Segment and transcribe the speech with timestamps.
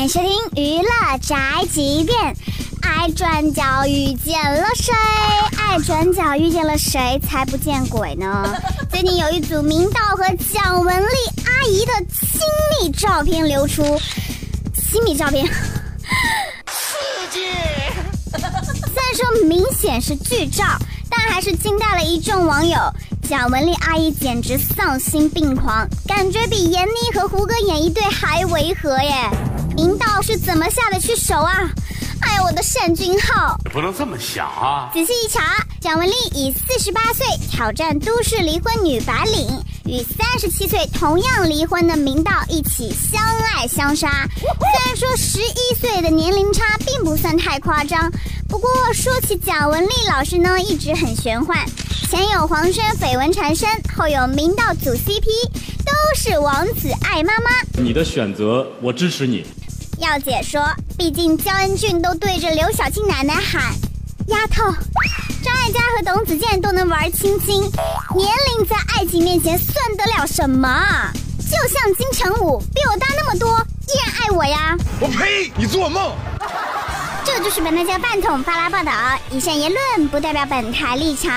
[0.00, 1.36] 欢迎收听娱乐宅
[1.70, 2.34] 急便。
[2.80, 4.94] 爱转角遇见了谁？
[5.58, 7.20] 爱转角遇见了谁？
[7.20, 8.50] 才不见鬼呢！
[8.90, 12.40] 最近有一组明道和蒋雯丽阿姨的亲
[12.80, 14.00] 密照片流出，
[14.72, 16.96] 亲密照片，刺
[17.30, 17.44] 激。
[18.32, 20.64] 虽然说明显是剧照，
[21.10, 22.78] 但还是惊呆了一众网友。
[23.28, 29.28] 蒋雯丽阿姨简直丧心病狂，感觉比闫妮和胡歌演一对还违和耶！
[30.44, 31.70] 怎么下得去手啊？
[32.22, 33.56] 哎呀，我的单君浩！
[33.72, 34.90] 不能这么想啊！
[34.92, 39.48] 仔细一查，蒋雯丽以四十八岁挑战都市离婚女白领，
[39.86, 43.22] 与三十七岁同样离婚的明道一起相
[43.54, 44.26] 爱相杀。
[44.38, 48.10] 虽然说十一岁的年龄差并不算太夸张，
[48.48, 51.64] 不过说起蒋雯丽老师呢，一直很玄幻。
[52.10, 55.24] 前有黄轩绯闻缠身，后有明道组 CP，
[55.86, 57.50] 都是王子爱妈妈。
[57.82, 59.46] 你的选择，我支持你。
[60.00, 63.74] 耀姐说，毕竟焦恩俊都对着刘晓庆奶奶喊
[64.28, 64.64] “丫头”，
[65.44, 67.60] 张艾嘉和董子健都能玩亲亲，
[68.16, 70.68] 年龄在爱情面前算得了什么？
[71.38, 74.74] 就像金城武比我大那么多，依然爱我呀！
[75.00, 75.52] 我呸！
[75.54, 76.12] 你做梦！
[77.22, 78.92] 这就是本台家饭桶发拉报道，
[79.30, 81.30] 以上言论不代表本台立场。